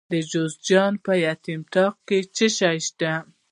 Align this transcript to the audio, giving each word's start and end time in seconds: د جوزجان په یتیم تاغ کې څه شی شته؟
د 0.11 0.13
جوزجان 0.31 0.93
په 1.05 1.13
یتیم 1.25 1.61
تاغ 1.73 1.93
کې 2.07 2.17
څه 2.35 2.45
شی 2.57 2.77
شته؟ 2.87 3.11